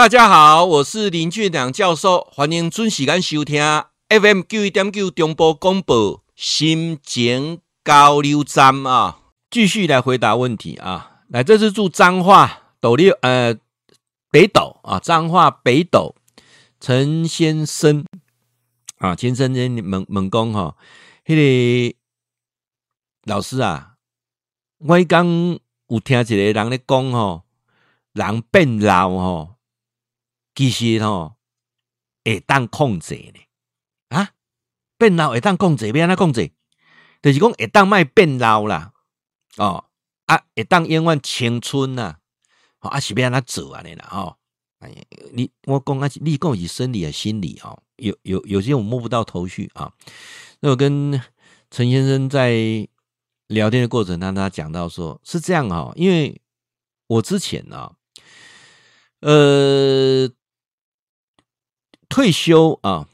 [0.00, 3.62] 大家好，我是林俊良教授，欢迎准时间收听
[4.08, 9.18] FM 九一点九中波广播新简交流站啊，
[9.50, 11.20] 继续来回答问题啊。
[11.28, 13.54] 来，这是住彰化斗六呃
[14.30, 16.14] 北斗啊，彰化北斗
[16.80, 18.02] 陈先生
[18.96, 20.76] 啊，先生你问问讲哈，
[21.26, 21.94] 那个
[23.24, 23.96] 老师啊，
[24.78, 25.26] 我刚
[25.88, 27.42] 有听一个人咧讲吼，
[28.14, 29.59] 人变老吼。
[30.60, 31.36] 其实吼，
[32.22, 33.40] 会当控制呢
[34.10, 34.32] 啊，
[34.98, 36.52] 变老会当控制，要安怎控制？
[37.22, 38.92] 就是讲会当卖变老啦，
[39.56, 39.86] 哦
[40.26, 42.18] 啊，会当永远青春呐，
[42.80, 44.06] 啊是要安怎做安尼啦？
[44.12, 44.36] 哦，
[44.80, 44.94] 哎，
[45.32, 47.82] 你我讲啊，你讲是生理啊心理哦？
[47.96, 49.90] 有有有些我摸不到头绪啊。
[50.60, 51.12] 那我跟
[51.70, 52.86] 陈先生在
[53.46, 56.38] 聊天的过程当中，他讲到说，是这样哈，因为
[57.06, 57.94] 我之前呢，
[59.20, 60.30] 呃。
[62.10, 63.08] 退休啊！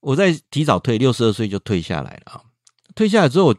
[0.00, 2.44] 我在提早退，六十二岁就退下来了啊。
[2.94, 3.56] 退下来之后，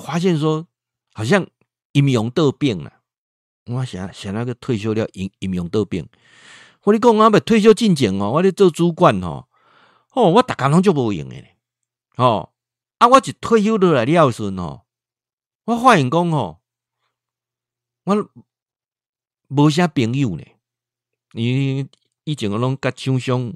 [0.00, 0.66] 发现说
[1.12, 1.46] 好像
[1.90, 3.00] 阴阳得病了。
[3.66, 6.08] 我想想那个退休了，阴阴阳得病。
[6.84, 9.48] 我你讲啊，要退休进前哦，我咧做主管哦，
[10.12, 11.36] 哦，我大家拢就无用的
[12.16, 12.50] 哦。
[12.98, 14.82] 啊，我一退休落来了时哦，
[15.64, 16.60] 我发现讲哦，
[18.04, 18.30] 我
[19.48, 20.44] 无啥朋友呢。
[21.32, 21.88] 你
[22.22, 23.52] 以前我拢甲厂商。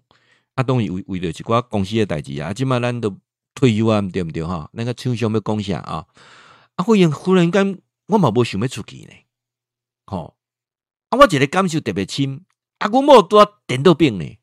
[0.56, 3.14] 啊，当然为为了一寡公司的代志啊，今麦咱都
[3.54, 4.68] 退休啊，对毋对哈？
[4.72, 6.06] 那个厂商要讲啥啊？
[6.76, 9.12] 啊，忽然忽然间，我嘛无想要出去呢，
[10.06, 10.34] 吼！
[11.10, 12.40] 啊，我一个感受特别深，
[12.78, 14.38] 啊，阮某拄啊电到病呢。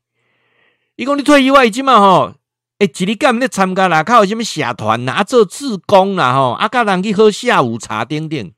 [0.94, 2.34] 伊讲你退休啊，伊即麦吼，
[2.78, 8.52] 哎，一日干咧参加啦，靠什物社团啦，啊，做志工啦，吼，啊，甲人去喝下午茶，等等。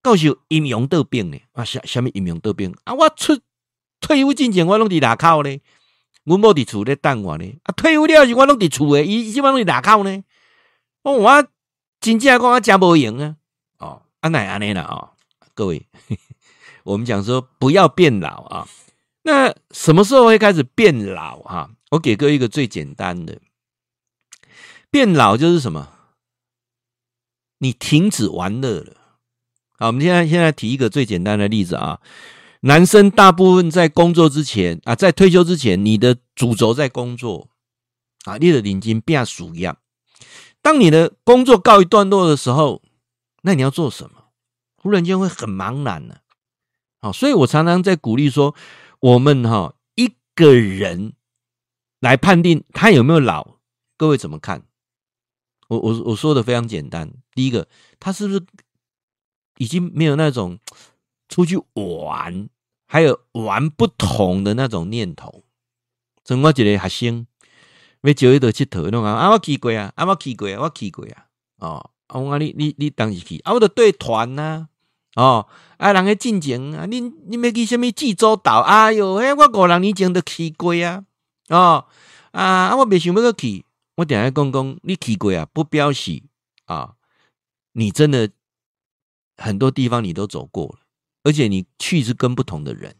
[0.00, 1.38] 到时阴阳得病呢？
[1.52, 2.74] 啊，啥啥物阴阳得病？
[2.84, 3.38] 啊，我出。
[4.00, 5.58] 退休之前，我拢伫外口呢，
[6.24, 7.44] 阮某伫厝咧等我呢。
[7.64, 10.24] 啊，退休了时，我拢伫厝诶，伊基本拢伫外口呢。
[11.02, 11.46] 哦，我
[12.00, 13.36] 真正讲我真无用啊。
[13.78, 15.10] 哦，安奈安尼啦哦，
[15.54, 15.86] 各位，
[16.84, 18.68] 我们讲说不要变老啊。
[19.22, 21.70] 那什么时候会开始变老哈？
[21.90, 23.38] 我给各位一个最简单的，
[24.90, 25.88] 变老就是什么？
[27.58, 28.96] 你停止玩乐了。
[29.78, 32.00] 好，我们现在现在提一个最简单的例子啊。
[32.66, 37.50] 男生大部分在工作之前啊，在退休之前，你的主轴在工作
[38.24, 39.76] 啊，你的领巾变属样。
[40.62, 42.80] 当你的工作告一段落的时候，
[43.42, 44.30] 那你要做什么？
[44.76, 46.16] 忽然间会很茫然呢。
[47.02, 48.54] 好，所以我常常在鼓励说，
[49.00, 51.12] 我们哈一个人
[52.00, 53.58] 来判定他有没有老，
[53.98, 54.62] 各位怎么看？
[55.68, 57.68] 我我我说的非常简单，第一个，
[58.00, 58.42] 他是不是
[59.58, 60.58] 已经没有那种
[61.28, 62.48] 出去玩？
[62.94, 65.42] 还有玩不同的那种念头，
[66.24, 67.26] 像我一个学生，
[68.02, 71.26] 要招伊到佚佗，弄啊，啊我去过啊，啊我去过啊，我去过啊，
[71.58, 74.68] 哦，啊我你你你当时去，啊，我着对团呐，
[75.16, 78.60] 哦，啊，人个进前啊，你你要去什么济州岛？
[78.60, 81.04] 哎哟，嘿，我五六年前都去过啊，
[81.48, 81.86] 哦，
[82.30, 83.64] 啊，啊，我未想要去，
[83.96, 86.22] 我等下讲讲，你去过啊，不表示
[86.66, 86.94] 啊，
[87.72, 88.30] 你真的
[89.36, 90.83] 很多地方你都走过了。
[91.24, 92.94] 而且你去是跟不同的人，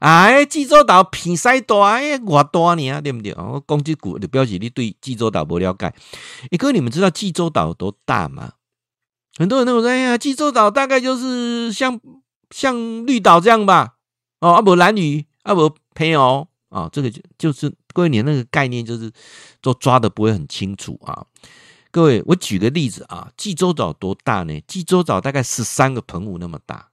[0.00, 3.32] 哎，济州岛比赛大哎，我大呢，对不对？
[3.34, 5.86] 我讲这句的标记，你对济州岛不了解。
[6.50, 8.54] 哎，哥，你们知道济州岛有多大吗？
[9.36, 12.00] 很多人都说，哎呀，济州岛大概就是像
[12.50, 13.94] 像绿岛这样吧？
[14.40, 19.12] 哦，啊不兰屿，啊不平哦，啊，这个就就是各位，你那个概念就是
[19.60, 21.26] 都抓的不会很清楚啊。
[21.90, 24.60] 各位，我举个例子啊，济州岛多大呢？
[24.66, 26.88] 济州岛大概十三个澎湖那么大。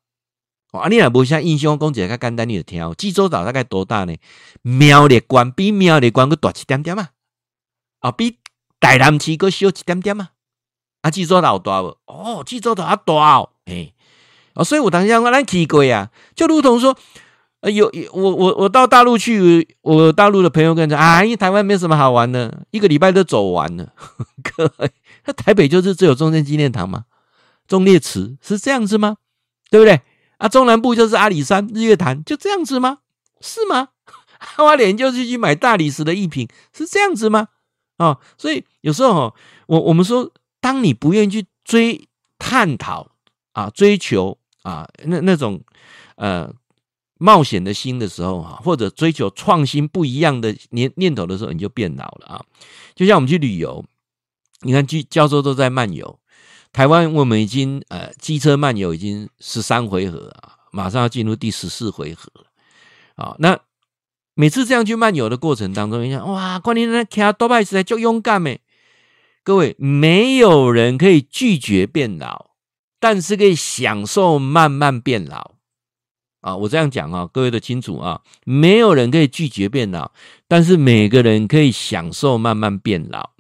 [0.72, 2.94] 啊，你若无啥印象，讲一个较简单，你就听。
[2.96, 4.16] 济州岛大概多大呢？
[4.62, 7.10] 苗栗县比苗栗县佫大一点点啊，
[8.00, 8.38] 啊，比
[8.80, 10.30] 台南市佫小一点点啊。
[11.02, 11.98] 啊，济州岛大无？
[12.06, 13.96] 哦，济州岛啊大哦，嘿，
[14.54, 16.96] 哦，所以我当时讲，咱去过啊，就如同说，
[17.62, 23.92] 呃，有我我我到大陆去，我大陆的朋友跟着啊，因为台湾没什么好玩的，一个礼拜都走完了。
[24.56, 24.92] 各位，
[25.26, 27.06] 那台北就是只有中正纪念堂吗？
[27.68, 29.18] 忠烈祠是这样子吗？
[29.72, 30.02] 对不对？
[30.40, 32.98] 啊，中南部就是阿里山、日月潭，就这样子吗？
[33.40, 33.90] 是吗？
[34.58, 37.50] 花莲就是去买大理石的艺品，是这样子吗？
[37.98, 39.36] 啊、所以有时候，
[39.68, 40.32] 我我们说，
[40.62, 42.08] 当你不愿意去追
[42.38, 43.12] 探讨
[43.52, 45.62] 啊、追求啊那那种
[46.16, 46.50] 呃
[47.18, 52.46] 冒险的心的时候哈，或者追求创新不一样的念念头的时候，你就变老了啊。
[52.96, 53.84] 就像我们去旅游，
[54.62, 56.18] 你看，去教授都在漫游。
[56.72, 62.46] 台湾，我们已经呃机车漫游已经十三回合啊，马上要进入第十四回合了。
[63.16, 63.60] 啊，那
[64.36, 68.62] 每次这样去漫游的过程当中，你想哇，关键那卡多拜斯在就勇敢没？
[69.44, 72.52] 各位，没有人可以拒绝变老，
[73.00, 75.56] 但是可以享受慢慢变老
[76.42, 76.56] 啊！
[76.56, 80.12] 我这样讲啊，各位都清楚啊，没有人可以拒绝变老，
[80.48, 83.32] 但是每个人可以享受慢慢变老。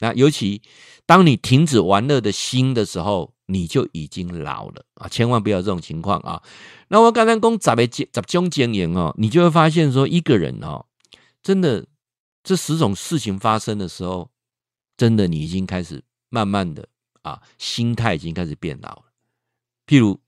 [0.00, 0.62] 那尤其
[1.06, 5.08] 当你停止玩乐的心的时候，你就已经老了啊！
[5.08, 6.42] 千万不要这种情况啊！
[6.88, 10.84] 那我刚才讲十个十种经验哦，你就会发现说，一个人哦，
[11.44, 11.86] 真的
[12.42, 14.28] 这十种事情发生的时候，
[14.96, 16.88] 真的你已经开始慢慢的
[17.22, 19.02] 啊，心态已经开始变老了。
[19.86, 20.18] 譬如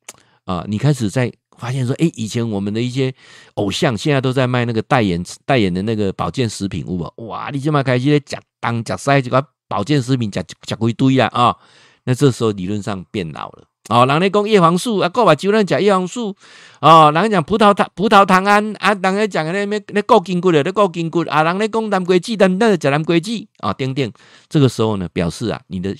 [0.44, 3.12] 啊，你开始在发现说，哎，以前我们的一些
[3.54, 6.86] 偶像现在都在卖那个代言代言的那个保健食品，
[7.16, 11.56] 哇，你这么开心在讲当讲塞这个保健食品，讲讲一堆啊啊！
[12.04, 14.06] 那这时候理论上变老了哦。
[14.06, 16.34] 人家讲叶黄素啊，过把酒人讲叶黄素
[16.80, 17.12] 哦。
[17.14, 24.10] 人家讲葡萄糖葡萄糖胺啊，人家讲那那那固筋骨的那固筋骨啊，人家讲蓝龟记，但那是讲蓝龟记啊，丁丁。
[24.48, 25.94] 这个时候呢，表示啊，你的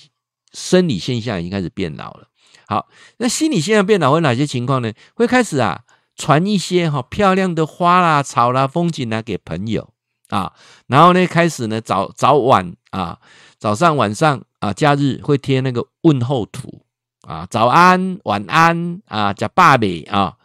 [0.51, 2.27] 生理现象已经开始变老了。
[2.67, 2.87] 好，
[3.17, 4.91] 那心理现象变老会哪些情况呢？
[5.13, 5.81] 会开始啊，
[6.15, 9.89] 传一些哈漂亮的花啦、草啦、风景啦给朋友
[10.29, 10.53] 啊，
[10.87, 13.19] 然后呢，开始呢，早早晚啊，
[13.59, 14.41] 早上晚上。
[14.59, 16.81] 啊，假日会贴那个问候图
[17.21, 20.35] 啊，早安、晚安啊，加爸比啊，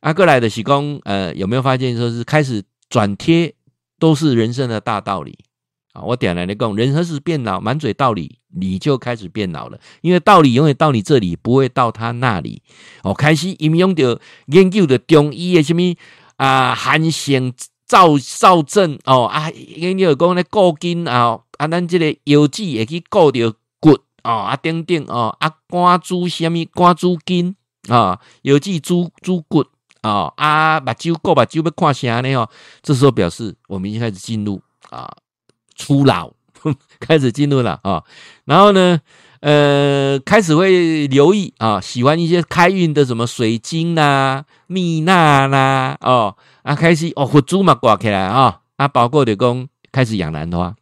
[0.00, 3.54] 啊，过来的喜工，呃，有没有发现说是开始转贴
[4.00, 5.38] 都是人生的大道理
[5.92, 6.02] 啊？
[6.02, 7.60] 我点来的讲，人何时变老？
[7.60, 12.60] 满嘴道理，你就开始变老了，因为道理永远到你这里，不会到他那里。
[13.04, 15.80] 哦，开始应用的研究的中医的什么
[16.38, 17.52] 啊，寒性
[17.88, 23.52] 燥燥症哦啊，研究讲那固筋啊，啊，咱这个腰子也可以固掉。
[24.22, 27.56] 哦啊，等等哦啊，肝猪什么肝猪筋
[27.88, 29.64] 啊，尤其猪猪骨
[30.02, 32.34] 啊啊，目睭顾目睭要看啥呢？
[32.34, 32.48] 哦，
[32.82, 34.60] 这时候表示我们已经开始进入
[34.90, 35.10] 啊
[35.74, 36.30] 初老，
[37.00, 38.04] 开始进入了啊。
[38.44, 39.00] 然后呢，
[39.40, 50.74] 呃，开始会留意啊，喜欢一些开运的什么水晶啦、蜜蜡啦，哦啊，开始哦，佛珠嘛挂起来啊啊，包括的讲开始养兰花，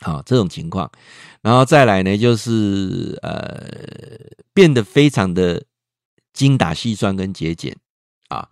[0.00, 0.90] 好这种情况。
[1.42, 3.66] 然后再来呢，就是呃，
[4.52, 5.62] 变得非常的
[6.32, 7.76] 精打细算跟节俭
[8.28, 8.48] 啊。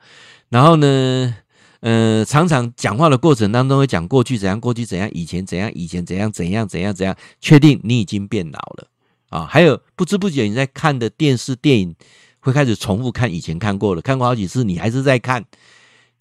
[0.48, 1.36] 然后呢，
[1.80, 8.88] 呃，常常讲话的过程当中会讲过去怎样，过去怎样，以前怎样，以前怎样，怎样，怎样，怎样，确定你已经变老了
[9.30, 9.44] 啊。
[9.44, 11.94] 还有不知不觉你在看的电视电影
[12.38, 15.44] 会开始重复看以前看过了，看过好几次，你还是在看。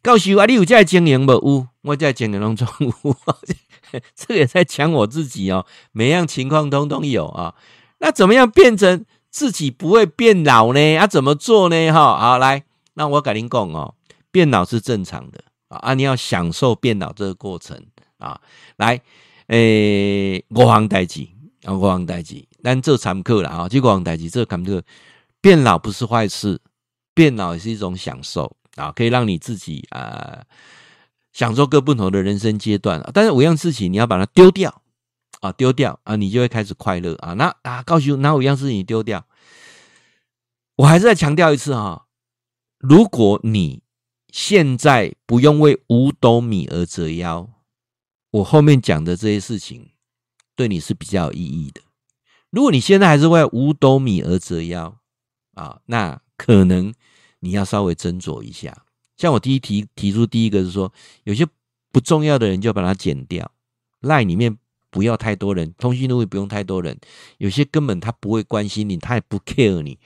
[0.02, 1.34] 告诉我，你有在经营吗？
[1.34, 2.68] 有，我在经营当中。
[4.16, 7.56] 这个也在讲我自己哦，每样情况通通有啊。
[8.00, 10.98] 那怎么样变成自己不会变老呢？
[10.98, 11.92] 啊，怎么做呢？
[11.92, 12.64] 哈，好来，
[12.96, 13.94] 那我跟您讲哦，
[14.32, 17.82] 变老是正常的啊，你要享受变老这个过程
[18.18, 18.42] 啊。
[18.78, 19.00] 来，
[19.48, 21.28] 诶，五项代志
[21.64, 23.70] 啊，五项代志，咱做参考了啊。
[23.70, 24.82] 这五项代志，这个参考，
[25.40, 26.60] 变老不是坏事，
[27.14, 28.56] 变老也是一种享受。
[28.76, 30.46] 啊，可以让你自己啊、呃、
[31.36, 33.12] 享受各不同的人生阶段啊。
[33.14, 34.82] 但是五样事情你要把它丢掉
[35.42, 37.34] 啊，丢掉啊，你就会开始快乐啊。
[37.34, 39.28] 那啊，告诉哪五样事情丢掉？
[40.78, 42.06] 我还是再强调一次哈，
[42.80, 43.84] 如果你
[44.30, 47.50] 现在不用为五斗米而折腰，
[48.32, 49.90] 我后面讲的这些事情
[50.56, 51.82] 对你是比较有意义的。
[52.50, 54.98] 如果你现在还是为五斗米而折腰
[55.56, 56.94] 啊，那可能。
[57.42, 58.85] 你要稍微斟酌一下，
[59.18, 60.92] 像我第一提提出第一个是说，
[61.24, 61.46] 有些
[61.92, 63.50] 不重要的人就把它剪掉
[64.02, 64.58] 赖里面
[64.90, 66.98] 不要太多人，通讯录也不用太多人，
[67.38, 69.98] 有些根本他不会关心你，他也不 care 你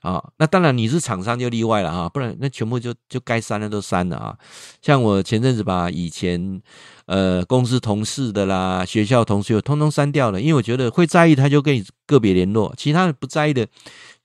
[0.00, 0.22] 啊。
[0.38, 4.38] 那当然你是厂商就例外了啊，不然那全部就就该删的都删了啊。
[4.80, 6.62] 像我前阵子把以前
[7.06, 13.66] 呃公司同事的啦、学校同学通通删掉了，因为我觉得会在意他就跟你个别联络，其他的不在意的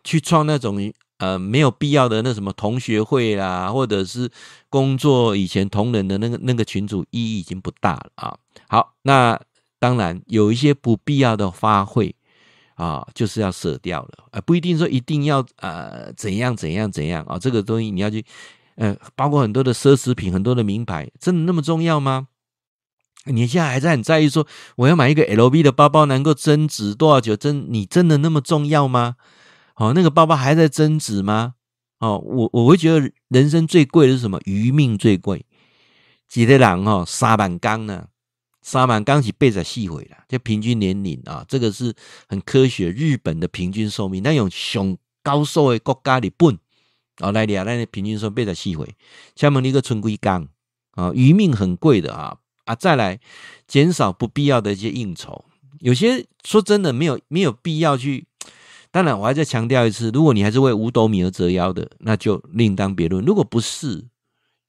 [0.03, 0.93] 去创那种。
[1.17, 4.29] 呃，没有必要的那什么同学会啦，或者是
[4.69, 8.37] 工作以前同仁的那个那个群组，意义已经不大了啊。
[8.67, 9.39] 好，那
[9.79, 12.13] 当然有一些不必要的花卉
[12.75, 17.39] 啊，就是要舍掉了啊，不一定说一定要呃怎样怎样怎样啊。
[17.39, 18.23] 这个东西你要去
[18.75, 22.27] 呃，包括很多的奢侈品，很多的名牌，真的那么重要吗？
[23.25, 24.47] 你现在还在很在意说
[24.77, 27.35] 我要买一个 LV 的包包能够增值多少久？
[27.35, 29.15] 真你真的那么重要吗？
[29.77, 31.53] 哦，那个包包还在增值吗？
[31.99, 34.39] 哦，我我会觉得人生最贵的是什么？
[34.45, 35.45] 余命最贵。
[36.27, 38.07] 几个人哦，三万刚呢？
[38.61, 41.93] 三万刚是八十四岁了，就平均年龄啊，这个是
[42.27, 42.91] 很科学。
[42.91, 46.57] 日本的平均寿命，那用上高寿的国家日本
[47.19, 48.95] 哦来聊，那平均寿八十四岁。
[49.35, 50.47] 请问你个存几刚？
[50.91, 52.75] 啊，余命很贵的啊啊！
[52.75, 53.19] 再来
[53.67, 55.45] 减少不必要的一些应酬，
[55.79, 58.25] 有些说真的没有没有必要去。
[58.91, 63.23] 当然，我还再强调一次，如果你还是为五斗米而折腰的，那就另当别论。
[63.23, 64.07] 如果不是，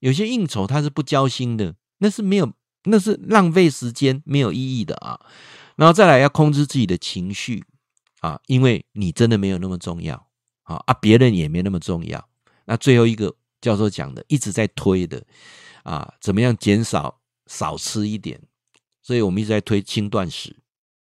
[0.00, 2.52] 有些应酬他是不交心的，那是没有，
[2.84, 5.20] 那是浪费时间，没有意义的啊。
[5.76, 7.64] 然后再来要控制自己的情绪
[8.20, 10.26] 啊，因为你真的没有那么重要
[10.64, 12.28] 啊啊，别人也没那么重要。
[12.66, 15.24] 那最后一个教授讲的，一直在推的。
[15.84, 18.38] 啊，怎么样减少少吃一点？
[19.00, 20.54] 所以我们一直在推轻断食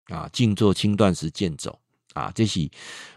[0.09, 1.79] 啊，静坐、轻断食、健走
[2.15, 2.67] 啊，这是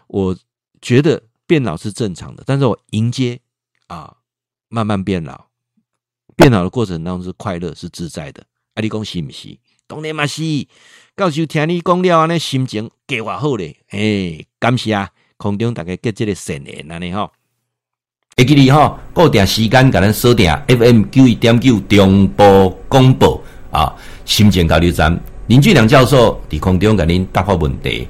[0.07, 0.37] 我
[0.81, 3.39] 觉得变老是正常的，但是我迎接
[3.87, 4.15] 啊，
[4.67, 5.47] 慢慢变老，
[6.35, 8.43] 变老的过程当中是快乐、是自在的。
[8.75, 9.57] 啊，你讲是不是？
[9.87, 10.43] 当然嘛是。
[11.17, 13.75] 教授听你讲了，那心情计划好嘞。
[13.89, 17.31] 哎，感谢啊，空中大家给这个善言，安尼吼。
[18.37, 28.07] 会记你哈，固定时间给咱锁定 FM 九一点九中波广播啊，心情交流站林俊良教授伫空中给您答复问题。